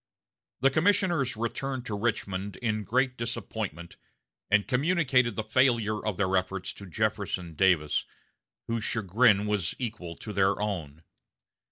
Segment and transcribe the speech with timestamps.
[0.61, 3.97] The commissioners returned to Richmond in great disappointment,
[4.49, 8.03] and communicated the failure of their efforts to Jefferson Davis,
[8.65, 11.03] whose chagrin was equal to their own.